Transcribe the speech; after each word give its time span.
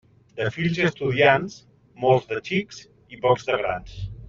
De 0.37 0.45
fills 0.53 0.79
i 0.79 0.85
d'estudiants, 0.85 1.59
molts 2.05 2.27
de 2.33 2.41
xics 2.51 2.83
i 3.17 3.23
pocs 3.27 3.47
de 3.53 3.61
grans. 3.63 3.95